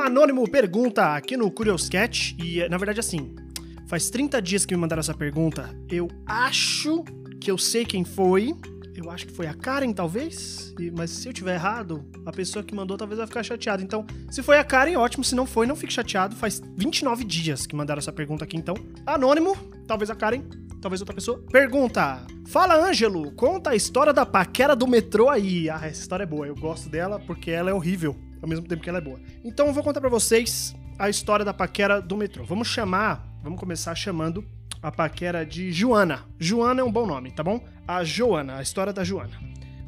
[0.00, 3.34] Anônimo pergunta aqui no Curious Cat, e na verdade assim,
[3.86, 5.74] faz 30 dias que me mandaram essa pergunta.
[5.90, 7.04] Eu acho
[7.40, 8.54] que eu sei quem foi.
[8.94, 10.74] Eu acho que foi a Karen, talvez.
[10.78, 13.82] E, mas se eu tiver errado, a pessoa que mandou talvez vai ficar chateada.
[13.82, 15.24] Então, se foi a Karen, ótimo.
[15.24, 16.36] Se não foi, não fique chateado.
[16.36, 18.74] Faz 29 dias que mandaram essa pergunta aqui, então.
[19.06, 20.42] Anônimo, talvez a Karen,
[20.80, 21.42] talvez outra pessoa.
[21.50, 25.70] Pergunta: Fala, Ângelo, conta a história da paquera do metrô aí.
[25.70, 26.46] Ah, essa história é boa.
[26.46, 29.20] Eu gosto dela porque ela é horrível, ao mesmo tempo que ela é boa.
[29.44, 32.44] Então, eu vou contar para vocês a história da paquera do metrô.
[32.44, 34.44] Vamos chamar, vamos começar chamando
[34.82, 36.24] a paquera de Joana.
[36.38, 37.62] Joana é um bom nome, tá bom?
[37.86, 39.38] A Joana, a história da Joana.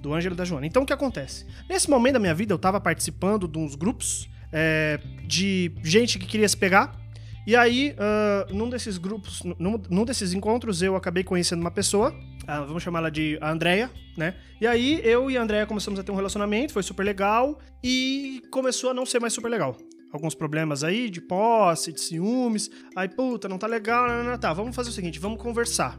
[0.00, 0.66] Do Ângelo da Joana.
[0.66, 1.46] Então, o que acontece?
[1.68, 6.26] Nesse momento da minha vida, eu tava participando de uns grupos é, de gente que
[6.26, 7.02] queria se pegar
[7.44, 12.14] e aí, uh, num desses grupos, num, num, desses encontros, eu acabei conhecendo uma pessoa,
[12.44, 14.34] uh, vamos chamá-la de Andrea, né?
[14.60, 18.42] E aí, eu e a Andrea começamos a ter um relacionamento, foi super legal, e
[18.50, 19.76] começou a não ser mais super legal.
[20.12, 22.70] Alguns problemas aí de posse, de ciúmes.
[22.94, 25.98] Aí, puta, não tá legal, não, não, não, tá, vamos fazer o seguinte, vamos conversar.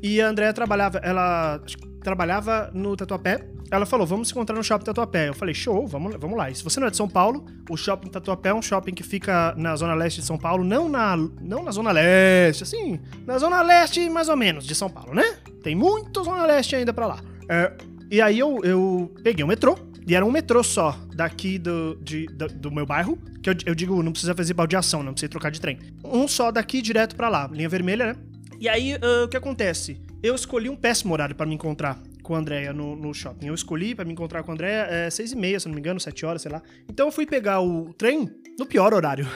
[0.00, 1.60] E a Andrea trabalhava, ela
[2.02, 3.48] trabalhava no Tatuapé.
[3.70, 5.28] Ela falou, vamos se encontrar no shopping Tatuapé.
[5.28, 6.50] Eu falei, show, vamos, vamos lá.
[6.50, 9.02] E se você não é de São Paulo, o shopping Tatuapé é um shopping que
[9.02, 13.36] fica na zona leste de São Paulo, não na, não na zona leste, assim, na
[13.38, 15.36] zona leste mais ou menos de São Paulo, né?
[15.68, 17.22] Tem muito zona leste ainda pra lá.
[17.46, 17.70] É,
[18.10, 22.24] e aí eu, eu peguei o metrô, e era um metrô só daqui do, de,
[22.28, 25.50] do, do, meu bairro, que eu, eu digo, não precisa fazer baldeação, não precisa trocar
[25.50, 25.78] de trem.
[26.02, 28.16] Um só daqui direto para lá, linha vermelha, né?
[28.58, 30.00] E aí, uh, o que acontece?
[30.22, 33.48] Eu escolhi um péssimo horário para me encontrar com a Andrea no, no shopping.
[33.48, 35.82] Eu escolhi para me encontrar com a Andrea é, seis e meia, se não me
[35.82, 36.62] engano, sete horas, sei lá.
[36.88, 38.26] Então eu fui pegar o trem
[38.58, 39.26] no pior horário,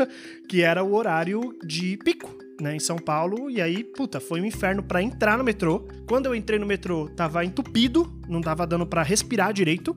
[0.48, 3.50] que era o horário de pico, né, em São Paulo.
[3.50, 5.86] E aí, puta, foi um inferno para entrar no metrô.
[6.06, 9.94] Quando eu entrei no metrô, tava entupido, não tava dando para respirar direito.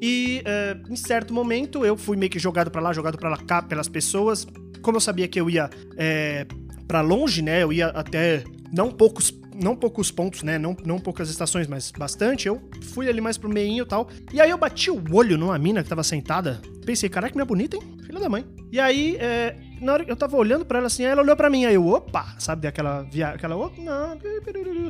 [0.00, 3.62] E uh, em certo momento eu fui meio que jogado para lá, jogado para cá
[3.62, 4.46] pelas pessoas.
[4.80, 6.44] Como eu sabia que eu ia é,
[6.88, 7.62] para longe, né?
[7.62, 10.58] Eu ia até não poucos não poucos pontos, né?
[10.58, 12.48] Não, não poucas estações, mas bastante.
[12.48, 14.08] Eu fui ali mais pro meinho e tal.
[14.32, 16.60] E aí eu bati o olho numa mina que tava sentada.
[16.84, 17.82] Pensei, caraca, minha bonita, hein?
[18.04, 18.44] Filha da mãe.
[18.70, 21.50] E aí, é, na hora que eu tava olhando pra ela assim, ela olhou pra
[21.50, 21.64] mim.
[21.64, 22.66] Aí eu, opa, sabe?
[22.66, 24.18] Aquela via, aquela, opa, não,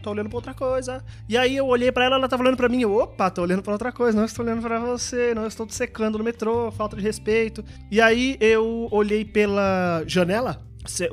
[0.00, 1.02] tô olhando pra outra coisa.
[1.28, 2.82] E aí eu olhei pra ela, ela tava olhando pra mim.
[2.82, 4.16] Eu, opa, tô olhando pra outra coisa.
[4.16, 7.64] Não estou olhando pra você, não estou te secando no metrô, falta de respeito.
[7.90, 10.60] E aí eu olhei pela janela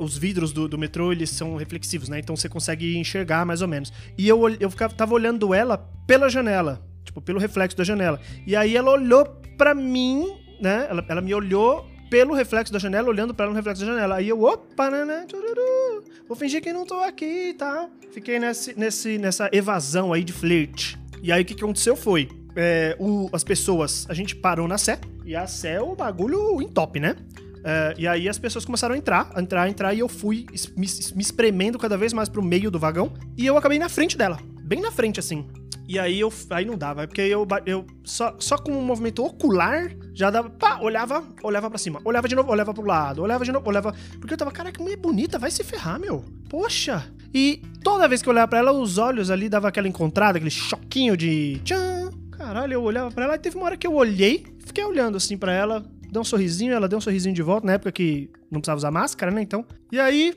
[0.00, 2.18] os vidros do, do, metrô, eles são reflexivos, né?
[2.18, 3.92] Então você consegue enxergar mais ou menos.
[4.18, 8.20] E eu, eu ficava, tava olhando ela pela janela, tipo, pelo reflexo da janela.
[8.46, 9.24] E aí ela olhou
[9.56, 10.26] pra mim,
[10.60, 10.86] né?
[10.90, 14.16] Ela, ela me olhou pelo reflexo da janela, olhando para ela no reflexo da janela.
[14.16, 17.88] Aí eu, opa, né, né, tchururu, vou fingir que não tô aqui, tá?
[18.12, 20.98] Fiquei nesse, nesse, nessa evasão aí de flerte.
[21.22, 24.76] E aí o que, que aconteceu foi, é, o, as pessoas, a gente parou na
[24.76, 27.14] Sé, e a Sé é o bagulho em top, né?
[27.60, 30.46] Uh, e aí as pessoas começaram a entrar, a entrar, a entrar, e eu fui
[30.76, 33.12] me, me espremendo cada vez mais pro meio do vagão.
[33.36, 34.38] E eu acabei na frente dela.
[34.62, 35.46] Bem na frente, assim.
[35.90, 36.32] E aí eu.
[36.50, 40.48] Aí não dava, porque eu, eu só, só com um movimento ocular já dava.
[40.48, 42.00] Pá, olhava, olhava pra cima.
[42.04, 43.92] Olhava de novo, olhava pro lado, olhava de novo, olhava.
[44.20, 46.24] Porque eu tava, cara, que mulher bonita, vai se ferrar, meu.
[46.48, 47.12] Poxa!
[47.34, 50.52] E toda vez que eu olhava pra ela, os olhos ali dava aquela encontrada, aquele
[50.52, 51.60] choquinho de.
[51.64, 52.12] Tchan!
[52.38, 55.36] Caralho, eu olhava pra ela e teve uma hora que eu olhei, fiquei olhando assim
[55.36, 58.60] pra ela, deu um sorrisinho, ela deu um sorrisinho de volta, na época que não
[58.60, 59.42] precisava usar máscara, né?
[59.42, 59.66] Então.
[59.90, 60.34] E aí,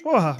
[0.00, 0.36] porra,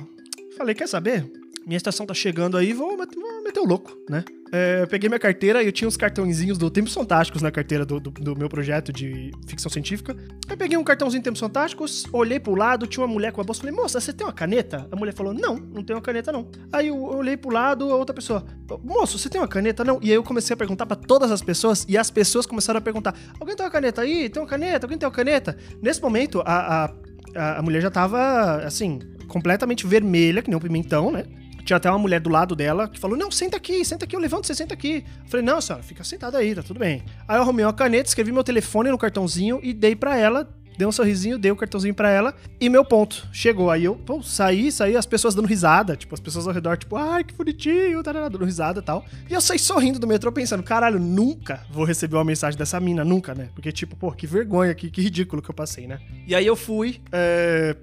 [0.57, 1.42] falei, quer saber?
[1.67, 4.25] Minha estação tá chegando aí, vou vou meter o louco, né?
[4.55, 7.87] É, eu peguei minha carteira e eu tinha uns cartãozinhos do Tempos Fantásticos na carteira
[7.87, 10.15] do, do, do, meu projeto de ficção científica.
[10.47, 13.63] Eu peguei um cartãozinho Tempos Fantásticos, olhei pro lado, tinha uma mulher com a bolsa,
[13.63, 14.87] falei, moça, você tem uma caneta?
[14.93, 16.51] A mulher falou, não, não tenho uma caneta não.
[16.71, 18.45] Aí eu olhei pro lado, a outra pessoa,
[18.85, 19.99] moço, você tem uma caneta não?
[20.03, 22.83] E aí eu comecei a perguntar para todas as pessoas e as pessoas começaram a
[22.83, 24.29] perguntar, alguém tem uma caneta aí?
[24.29, 24.85] Tem uma caneta?
[24.85, 25.57] Alguém tem uma caneta?
[25.81, 26.93] Nesse momento, a,
[27.35, 28.99] a, a mulher já tava, assim,
[29.29, 31.25] completamente vermelha, que nem um pimentão, né?
[31.65, 34.21] Tinha até uma mulher do lado dela que falou: Não, senta aqui, senta aqui, eu
[34.21, 35.05] levanto, você senta aqui.
[35.25, 37.03] Eu falei: Não, senhora, fica sentada aí, tá tudo bem.
[37.27, 40.49] Aí eu arrumei uma caneta, escrevi meu telefone no cartãozinho e dei para ela.
[40.77, 43.71] Dei um sorrisinho, dei o um cartãozinho para ela e meu ponto chegou.
[43.71, 46.97] Aí eu, pô, saí, saí, as pessoas dando risada, tipo, as pessoas ao redor, tipo,
[46.97, 49.05] ai, que bonitinho, tá dando risada e tal.
[49.29, 53.05] E eu saí sorrindo do metrô pensando, caralho, nunca vou receber uma mensagem dessa mina,
[53.05, 53.51] nunca, né?
[53.55, 56.01] Porque, tipo, pô, que vergonha, que, que ridículo que eu passei, né?
[56.27, 57.77] E aí eu fui, é,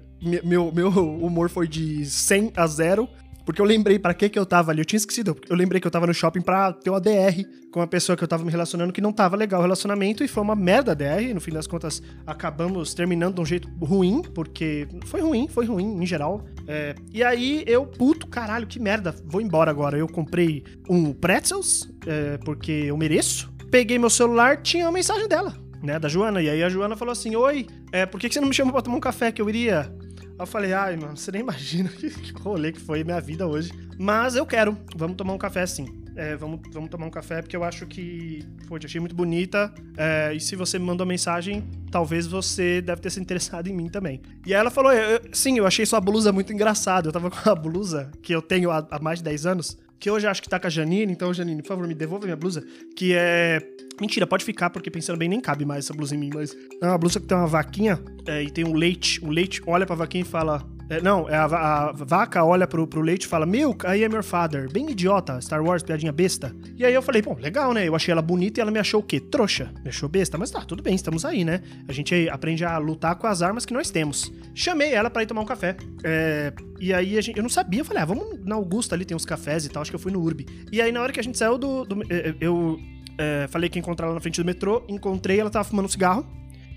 [0.44, 3.08] meu, meu humor foi de 100 a 0.
[3.44, 4.80] Porque eu lembrei para que que eu tava ali.
[4.80, 5.36] Eu tinha esquecido.
[5.48, 8.24] Eu lembrei que eu tava no shopping pra ter uma DR com uma pessoa que
[8.24, 10.94] eu tava me relacionando que não tava legal o relacionamento e foi uma merda a
[10.94, 11.32] DR.
[11.32, 16.02] No fim das contas, acabamos terminando de um jeito ruim, porque foi ruim, foi ruim
[16.02, 16.44] em geral.
[16.66, 19.96] É, e aí eu, puto, caralho, que merda, vou embora agora.
[19.96, 23.52] Eu comprei um pretzels, é, porque eu mereço.
[23.70, 26.42] Peguei meu celular, tinha a mensagem dela né, da Joana.
[26.42, 28.72] E aí a Joana falou assim: Oi, é, por que que você não me chamou
[28.72, 29.92] pra tomar um café que eu iria?
[30.40, 33.70] Eu falei, ai, mano, você nem imagina que, que rolê que foi minha vida hoje.
[33.98, 35.86] Mas eu quero, vamos tomar um café sim.
[36.16, 39.72] É, vamos, vamos tomar um café, porque eu acho que, pô, te achei muito bonita.
[39.96, 43.88] É, e se você me mandou mensagem, talvez você deve ter se interessado em mim
[43.88, 44.20] também.
[44.44, 47.08] E aí ela falou, eu- sim, eu achei sua blusa muito engraçada.
[47.08, 50.10] Eu tava com uma blusa que eu tenho há, há mais de 10 anos, que
[50.10, 51.12] hoje acho que tá com a Janine.
[51.12, 52.64] Então, Janine, por favor, me devolva minha blusa.
[52.96, 53.60] Que é...
[54.00, 56.56] Mentira, pode ficar, porque pensando bem, nem cabe mais essa blusa em mim, mas...
[56.82, 59.22] É uma blusa que tem uma vaquinha é, e tem um leite.
[59.24, 60.66] O leite olha pra vaquinha e fala...
[60.88, 64.12] É, não, é a, a vaca olha pro, pro leite e fala: Milk, I am
[64.12, 64.68] your father.
[64.72, 66.52] Bem idiota, Star Wars, piadinha besta.
[66.76, 67.86] E aí eu falei: Bom, legal, né?
[67.86, 69.20] Eu achei ela bonita e ela me achou o quê?
[69.20, 69.70] Trouxa.
[69.84, 70.36] Me achou besta.
[70.36, 71.60] Mas tá, tudo bem, estamos aí, né?
[71.86, 74.32] A gente aprende a lutar com as armas que nós temos.
[74.52, 75.76] Chamei ela pra ir tomar um café.
[76.02, 77.82] É, e aí a gente, eu não sabia.
[77.82, 79.82] Eu falei: Ah, vamos na Augusta ali, tem uns cafés e tal.
[79.82, 80.44] Acho que eu fui no Urbi.
[80.72, 81.84] E aí na hora que a gente saiu do.
[81.84, 82.80] do- é, eu
[83.20, 84.82] é, falei que ia encontrar ela na frente do metrô.
[84.88, 86.26] Encontrei, ela tava fumando um cigarro.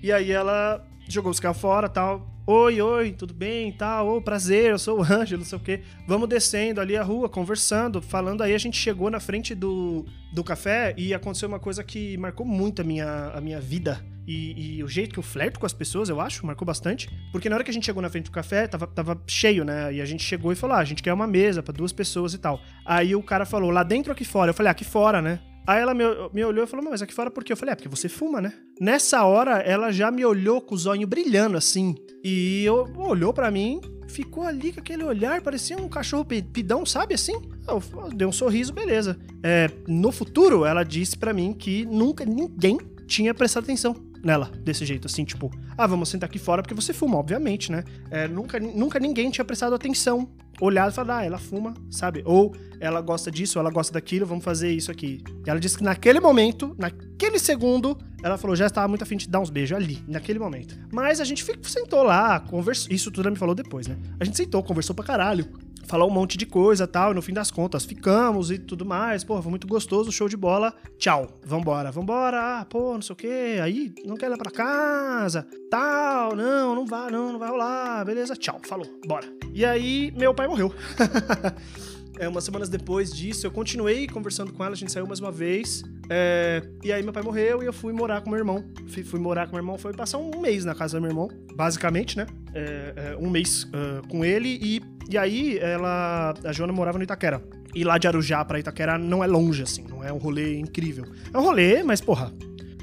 [0.02, 2.28] E aí ela jogou os carros fora tal.
[2.46, 4.18] Oi, oi, tudo bem tal?
[4.18, 5.80] Ô, prazer, eu sou o Ângelo, não sei o quê.
[6.06, 8.42] Vamos descendo ali a rua, conversando, falando.
[8.42, 12.46] Aí a gente chegou na frente do, do café e aconteceu uma coisa que marcou
[12.46, 14.04] muito a minha, a minha vida.
[14.28, 17.10] E, e o jeito que eu flerto com as pessoas, eu acho, marcou bastante.
[17.32, 19.94] Porque na hora que a gente chegou na frente do café, tava, tava cheio, né?
[19.94, 22.34] E a gente chegou e falou: ah, a gente quer uma mesa pra duas pessoas
[22.34, 22.60] e tal.
[22.86, 24.50] Aí o cara falou: lá dentro ou aqui fora?
[24.50, 25.40] Eu falei: ah, aqui fora, né?
[25.66, 27.54] Aí ela me, me olhou e falou, mas aqui fora por quê?
[27.54, 28.54] Eu falei, é porque você fuma, né?
[28.80, 31.96] Nessa hora, ela já me olhou com os olhos brilhando, assim.
[32.24, 37.16] E eu, olhou pra mim, ficou ali com aquele olhar, parecia um cachorro pidão, sabe
[37.16, 37.34] assim?
[37.68, 39.18] Eu, eu dei um sorriso, beleza.
[39.42, 42.78] É, no futuro, ela disse pra mim que nunca ninguém
[43.08, 46.94] tinha prestado atenção nela, desse jeito, assim, tipo, ah, vamos sentar aqui fora porque você
[46.94, 47.84] fuma, obviamente, né?
[48.10, 50.30] É, nunca, nunca ninguém tinha prestado atenção,
[50.62, 52.22] olhado e falado, ah, ela fuma, sabe?
[52.26, 55.24] Ou ela gosta disso, ela gosta daquilo, vamos fazer isso aqui.
[55.46, 59.28] E ela disse que naquele momento, naquele segundo, ela falou, já estava muito afim de
[59.28, 60.78] dar uns beijos ali, naquele momento.
[60.92, 63.98] Mas a gente sentou lá, conversou, isso tudo ela me falou depois, né?
[64.20, 65.48] A gente sentou, conversou pra caralho,
[65.84, 69.24] falou um monte de coisa tal, e no fim das contas ficamos e tudo mais,
[69.24, 73.18] pô, foi muito gostoso, show de bola, tchau, vambora, vambora, ah, pô, não sei o
[73.18, 78.06] que, aí não quer ir pra casa, tal, não, não vai, não, não vai rolar,
[78.06, 79.28] beleza, tchau, falou, bora.
[79.54, 80.74] E aí, meu pai morreu.
[82.20, 85.32] É, umas semanas depois disso, eu continuei conversando com ela, a gente saiu mais uma
[85.32, 85.84] vez.
[86.10, 88.64] é, e aí meu pai morreu e eu fui morar com meu irmão.
[88.88, 91.28] Fui, fui morar com meu irmão, foi passar um mês na casa do meu irmão,
[91.56, 92.28] basicamente, né?
[92.54, 97.04] É, é, um mês ah, com ele e, e aí ela, a Joana morava no
[97.04, 97.42] Itaquera.
[97.76, 101.06] E lá de Arujá pra Itaquera não é longe, assim, não é um rolê incrível.
[101.34, 102.32] É um rolê, mas porra,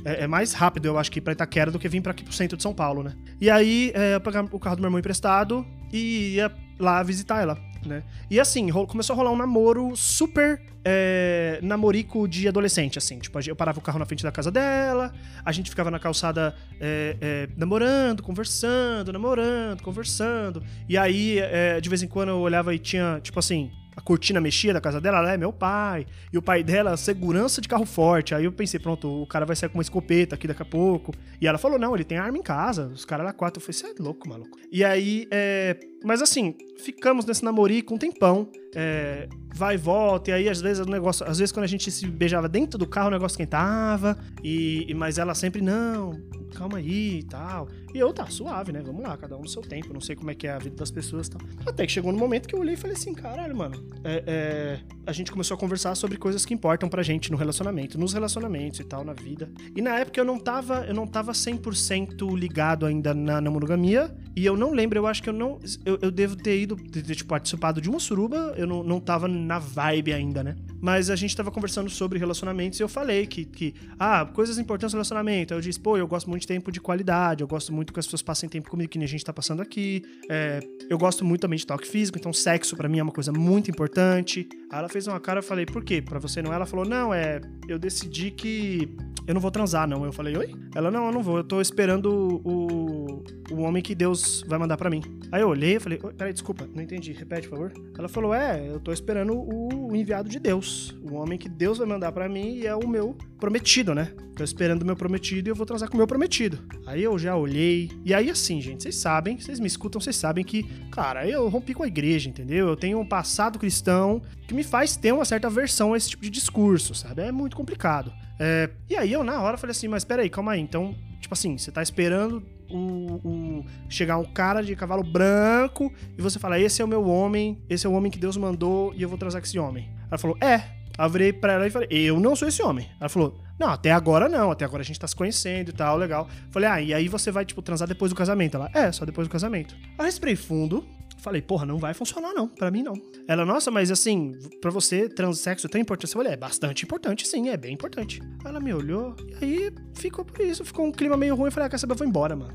[0.05, 2.25] é, é mais rápido, eu acho, que ir pra Itaquera do que vir pra aqui
[2.25, 3.15] pro centro de São Paulo, né?
[3.41, 7.41] E aí, é, eu pegava o carro do meu irmão emprestado e ia lá visitar
[7.43, 7.57] ela,
[7.87, 8.03] né?
[8.31, 13.19] E assim, começou a rolar um namoro super é, namorico de adolescente, assim.
[13.19, 15.13] Tipo, eu parava o carro na frente da casa dela,
[15.45, 20.63] a gente ficava na calçada é, é, namorando, conversando, namorando, conversando.
[20.89, 24.41] E aí, é, de vez em quando, eu olhava e tinha, tipo assim, a cortina
[24.41, 26.07] mexia da casa dela, ela é meu pai.
[26.33, 28.35] E o pai dela, segurança de carro forte.
[28.35, 31.13] Aí eu pensei, pronto, o cara vai sair com uma escopeta aqui daqui a pouco.
[31.39, 32.87] E ela falou, não, ele tem arma em casa.
[32.87, 33.61] Os caras lá quatro.
[33.61, 34.59] Eu falei, você é louco, maluco.
[34.73, 35.79] E aí, é...
[36.03, 38.51] Mas assim, ficamos nesse namorico um tempão.
[38.75, 40.31] é, Vai e volta.
[40.31, 41.27] E aí, às vezes, o negócio...
[41.29, 44.19] Às vezes, quando a gente se beijava dentro do carro, o negócio esquentava.
[44.43, 44.91] E...
[44.97, 46.13] Mas ela sempre, não,
[46.51, 47.69] calma aí e tal.
[47.95, 48.83] E eu, tá, suave, né?
[48.85, 49.93] Vamos lá, cada um no seu tempo.
[49.93, 51.41] Não sei como é que é a vida das pessoas e tal.
[51.67, 53.85] Até que chegou no momento que eu olhei e falei assim, caralho, mano.
[54.05, 57.99] é, é, a gente começou a conversar sobre coisas que importam pra gente no relacionamento,
[57.99, 59.51] nos relacionamentos e tal, na vida.
[59.75, 64.15] E na época eu não tava, eu não tava 100% ligado ainda na, na monogamia.
[64.37, 65.59] E eu não lembro, eu acho que eu não.
[65.85, 68.55] Eu, eu devo ter ido, ter, tipo, participado de uma suruba.
[68.57, 70.57] Eu não, não tava na vibe ainda, né?
[70.81, 74.95] Mas a gente tava conversando sobre relacionamentos e eu falei que, que ah, coisas importantes
[74.95, 75.53] no relacionamento.
[75.53, 78.01] Aí eu disse, pô, eu gosto muito de tempo de qualidade, eu gosto muito que
[78.01, 80.03] as pessoas passem tempo comigo, que nem a gente tá passando aqui.
[80.29, 83.33] É, eu gosto muito também de toque físico, então sexo pra mim é uma coisa
[83.33, 84.49] muito importante.
[84.71, 86.01] Aí ela fez uma cara, eu falei, por quê?
[86.01, 86.53] Pra você não?
[86.53, 87.41] Ela falou, não, é.
[87.69, 88.97] Eu decidi que
[89.27, 90.05] eu não vou transar, não.
[90.05, 90.55] Eu falei, oi?
[90.75, 93.20] Ela, não, eu não vou, eu tô esperando o,
[93.51, 95.03] o homem que Deus vai mandar pra mim.
[95.33, 97.73] Aí eu olhei e falei, peraí, desculpa, não entendi, repete, por favor.
[97.99, 101.87] Ela falou, é, eu tô esperando o enviado de Deus, o homem que Deus vai
[101.87, 104.13] mandar pra mim e é o meu prometido, né?
[104.37, 106.59] Tô esperando o meu prometido e eu vou transar com o meu prometido.
[106.87, 110.45] Aí eu já olhei, e aí assim, gente, vocês sabem, vocês me escutam, vocês sabem
[110.45, 112.69] que, cara, eu rompi com a igreja, entendeu?
[112.69, 116.23] Eu tenho um passado cristão que me faz ter uma certa aversão a esse tipo
[116.23, 117.23] de discurso, sabe?
[117.23, 118.13] É muito complicado.
[118.39, 121.59] É, e aí eu, na hora, falei assim, mas peraí, calma aí, então, tipo assim,
[121.59, 122.43] você tá esperando
[122.77, 127.59] o, chegar um cara de cavalo branco e você fala, esse é o meu homem,
[127.69, 129.89] esse é o homem que Deus mandou e eu vou transar com esse homem.
[130.09, 130.81] Ela falou, é.
[130.99, 132.89] Aí eu virei pra ela e falei, eu não sou esse homem.
[133.01, 135.97] Ela falou, não, até agora não, até agora a gente tá se conhecendo e tal,
[135.97, 136.29] legal.
[136.51, 138.57] Falei, ah, e aí você vai, tipo, transar depois do casamento?
[138.57, 139.77] Ela, é, só depois do casamento.
[139.99, 140.85] Eu respirei fundo,
[141.21, 142.95] falei, porra, não vai funcionar não, pra mim não.
[143.27, 146.13] Ela, nossa, mas assim, pra você, transexo é tão importante?
[146.13, 148.21] Eu falei, é bastante importante, sim, é bem importante.
[148.45, 151.47] Ela me olhou, e aí ficou por isso, ficou um clima meio ruim.
[151.47, 152.55] Eu falei, ah, quer saber, eu vou embora, mano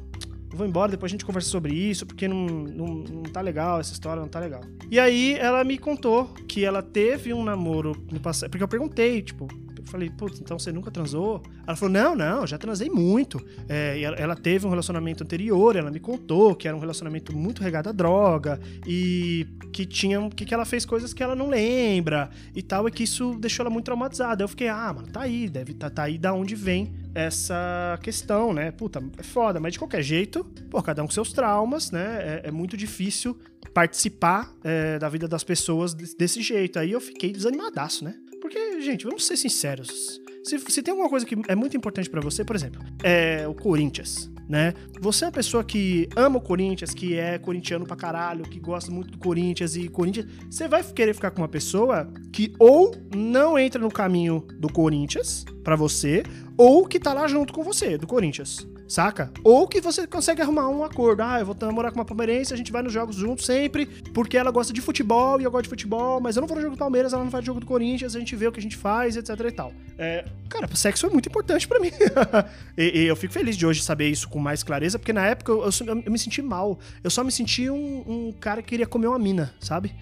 [0.56, 3.82] eu vou embora, depois a gente conversa sobre isso, porque não, não, não tá legal,
[3.82, 4.62] essa história não tá legal.
[4.90, 9.22] E aí ela me contou que ela teve um namoro no passado, porque eu perguntei,
[9.22, 9.50] tipo,
[9.86, 11.42] falei, putz, então você nunca transou?
[11.66, 13.44] Ela falou, não, não, já transei muito.
[13.68, 17.62] É, ela, ela, teve um relacionamento anterior, ela me contou que era um relacionamento muito
[17.62, 22.30] regado a droga e que tinha que, que ela fez coisas que ela não lembra
[22.56, 24.44] e tal, e que isso deixou ela muito traumatizada.
[24.44, 28.54] Eu fiquei, ah, mano, tá aí, deve tá, tá aí da onde vem essa questão,
[28.54, 28.72] né?
[28.72, 32.42] Puta, é foda, mas de qualquer jeito, pô, cada um com seus traumas, né?
[32.44, 33.38] É, é muito difícil
[33.74, 36.80] participar é, da vida das pessoas desse jeito.
[36.80, 38.16] Aí eu fiquei desanimadaço, né?
[38.46, 40.22] Porque, gente, vamos ser sinceros.
[40.44, 43.56] Se, se tem alguma coisa que é muito importante para você, por exemplo, é o
[43.56, 44.72] Corinthians, né?
[45.02, 48.92] Você é uma pessoa que ama o Corinthians, que é corintiano pra caralho, que gosta
[48.92, 53.58] muito do Corinthians e Corinthians, você vai querer ficar com uma pessoa que ou não
[53.58, 56.22] entra no caminho do Corinthians para você,
[56.56, 59.32] ou que tá lá junto com você, do Corinthians saca?
[59.44, 61.22] Ou que você consegue arrumar um acordo.
[61.22, 64.38] Ah, eu vou namorar com uma palmeirense, a gente vai nos jogos juntos sempre, porque
[64.38, 66.76] ela gosta de futebol e eu gosto de futebol, mas eu não vou no jogo
[66.76, 68.64] do Palmeiras, ela não vai no jogo do Corinthians, a gente vê o que a
[68.64, 69.74] gente faz, etc e tal.
[69.98, 71.92] É, cara, sexo é muito importante para mim.
[72.78, 75.52] e, e, eu fico feliz de hoje saber isso com mais clareza, porque na época
[75.52, 76.78] eu, eu, eu me senti mal.
[77.04, 79.94] Eu só me senti um, um cara que queria comer uma mina, sabe?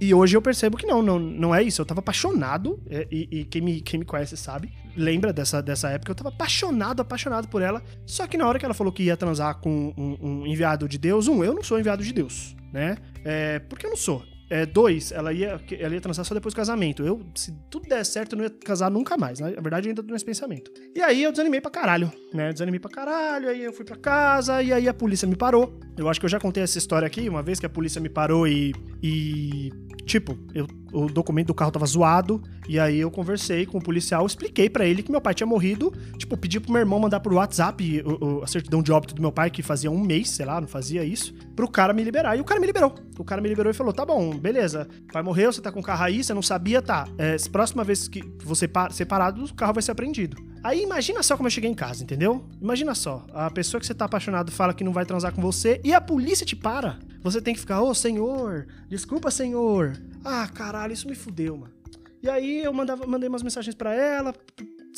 [0.00, 1.80] E hoje eu percebo que não, não, não é isso.
[1.80, 5.88] Eu tava apaixonado, é, e, e, quem, me, quem me conhece sabe, lembra dessa, dessa
[5.88, 7.82] época, eu tava apaixonado, apaixonado por ela.
[8.04, 10.98] Só que na hora que ela falou que ia transar com um, um enviado de
[10.98, 12.96] Deus, um, eu não sou enviado de Deus, né?
[13.24, 14.22] É, porque eu não sou.
[14.48, 17.04] É, dois, ela ia, ela ia transar só depois do casamento.
[17.04, 19.40] Eu, se tudo der certo, eu não ia casar nunca mais.
[19.40, 19.52] Né?
[19.56, 20.70] Na verdade, ainda tô nesse pensamento.
[20.94, 22.52] E aí eu desanimei pra caralho, né?
[22.52, 25.78] Desanimei pra caralho, aí eu fui pra casa, e aí a polícia me parou.
[25.96, 28.08] Eu acho que eu já contei essa história aqui, uma vez que a polícia me
[28.08, 28.72] parou e.
[29.02, 29.70] e
[30.04, 32.42] tipo, eu o documento do carro tava zoado.
[32.68, 35.92] E aí eu conversei com o policial, expliquei para ele que meu pai tinha morrido.
[36.16, 39.20] Tipo, pedi pro meu irmão mandar por WhatsApp o, o, a certidão de óbito do
[39.20, 42.36] meu pai, que fazia um mês, sei lá, não fazia isso, pro cara me liberar.
[42.36, 42.94] E o cara me liberou.
[43.18, 44.88] O cara me liberou e falou: tá bom, beleza.
[45.12, 47.06] Pai morreu, você tá com o carro aí, você não sabia, tá.
[47.18, 50.36] É, próxima vez que você separado, o carro vai ser apreendido.
[50.66, 52.44] Aí imagina só como eu cheguei em casa, entendeu?
[52.60, 55.80] Imagina só, a pessoa que você tá apaixonado fala que não vai transar com você
[55.84, 56.98] e a polícia te para.
[57.22, 59.92] Você tem que ficar, ô oh, senhor, desculpa senhor.
[60.24, 61.72] Ah, caralho, isso me fudeu, mano.
[62.20, 64.34] E aí eu mandava, mandei umas mensagens para ela,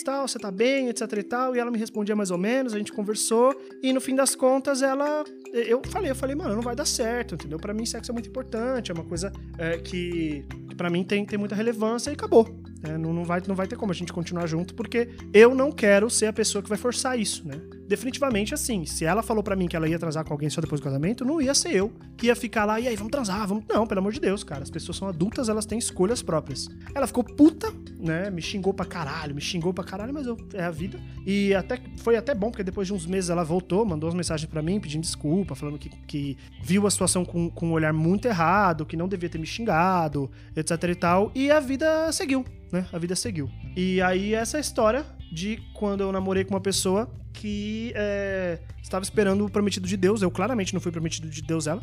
[0.03, 2.79] tal, você tá bem, etc e tal, e ela me respondia mais ou menos, a
[2.79, 5.23] gente conversou, e no fim das contas ela
[5.53, 7.59] eu falei, eu falei, mano, não vai dar certo, entendeu?
[7.59, 10.47] Para mim sexo é muito importante, é uma coisa é, que,
[10.79, 12.49] para mim tem, tem muita relevância e acabou.
[12.83, 15.73] É, não, não, vai, não vai ter como a gente continuar junto, porque eu não
[15.73, 17.61] quero ser a pessoa que vai forçar isso, né?
[17.89, 20.79] Definitivamente assim, se ela falou para mim que ela ia transar com alguém só depois
[20.79, 23.65] do casamento, não ia ser eu que ia ficar lá, e aí, vamos transar, vamos.
[23.69, 24.63] Não, pelo amor de Deus, cara.
[24.63, 26.69] As pessoas são adultas, elas têm escolhas próprias.
[26.95, 28.29] Ela ficou puta, né?
[28.29, 31.01] Me xingou pra caralho, me xingou pra caralho, mas eu, é a vida.
[31.27, 34.51] E até foi até bom, porque depois de uns meses ela voltou, mandou umas mensagens
[34.51, 38.27] para mim pedindo desculpa, falando que, que viu a situação com, com um olhar muito
[38.27, 41.33] errado, que não devia ter me xingado, etc e tal.
[41.35, 42.87] E a vida seguiu né?
[42.93, 43.51] A vida seguiu.
[43.77, 49.47] E aí, essa história de quando eu namorei com uma pessoa que é, estava esperando
[49.47, 50.23] o prometido de Deus.
[50.23, 51.83] Eu claramente não fui prometido de Deus ela.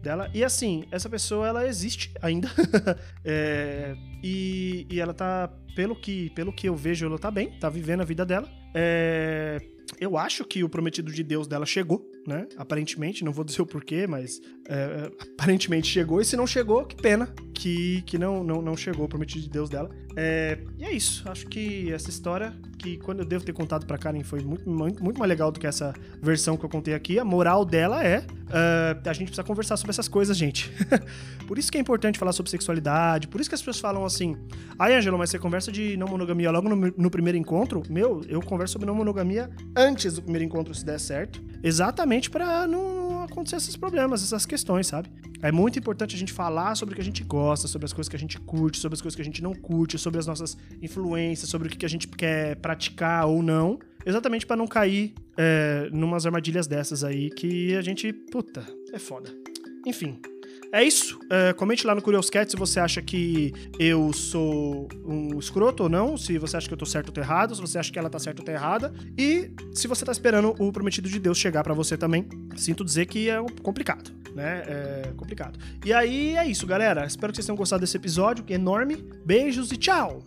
[0.00, 0.28] Dela.
[0.34, 2.50] E assim, essa pessoa ela existe ainda.
[3.24, 7.68] é, e, e ela tá, pelo que, pelo que eu vejo, ela tá bem, tá
[7.68, 8.48] vivendo a vida dela.
[8.74, 9.60] É,
[10.00, 12.48] eu acho que o prometido de Deus dela chegou, né?
[12.56, 16.20] Aparentemente, não vou dizer o porquê, mas é, aparentemente chegou.
[16.20, 17.32] E se não chegou, que pena
[17.62, 19.88] que, que não, não, não chegou prometido de Deus dela.
[20.16, 21.22] É, e é isso.
[21.30, 25.02] Acho que essa história, que quando eu devo ter contado pra Karen, foi muito, muito,
[25.02, 27.20] muito mais legal do que essa versão que eu contei aqui.
[27.20, 30.72] A moral dela é: uh, a gente precisa conversar sobre essas coisas, gente.
[31.46, 33.28] por isso que é importante falar sobre sexualidade.
[33.28, 34.36] Por isso que as pessoas falam assim:
[34.76, 37.84] ai, Angelo, mas você conversa de não monogamia logo no, no primeiro encontro?
[37.88, 41.40] Meu, eu converso sobre não monogamia antes do primeiro encontro, se der certo.
[41.62, 43.01] Exatamente para não
[43.32, 45.10] acontecer esses problemas, essas questões, sabe?
[45.42, 48.08] É muito importante a gente falar sobre o que a gente gosta, sobre as coisas
[48.08, 50.56] que a gente curte, sobre as coisas que a gente não curte, sobre as nossas
[50.80, 53.78] influências, sobre o que a gente quer praticar ou não.
[54.06, 58.12] Exatamente para não cair é, numas armadilhas dessas aí que a gente.
[58.12, 59.30] Puta, é foda.
[59.86, 60.20] Enfim,
[60.72, 61.18] é isso.
[61.30, 66.16] É, comente lá no Curioscat se você acha que eu sou um escroto ou não,
[66.16, 68.08] se você acha que eu tô certo ou tô errado, se você acha que ela
[68.08, 71.62] tá certa ou tá errada, e se você tá esperando o prometido de Deus chegar
[71.62, 72.26] para você também.
[72.56, 74.62] Sinto dizer que é complicado, né?
[74.66, 75.58] É complicado.
[75.84, 77.04] E aí é isso, galera.
[77.04, 78.96] Espero que vocês tenham gostado desse episódio, que é enorme.
[79.24, 79.76] Beijos e!
[79.76, 80.22] Tchau.